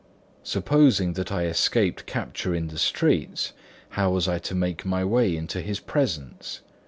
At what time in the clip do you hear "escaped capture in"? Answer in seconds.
1.45-2.69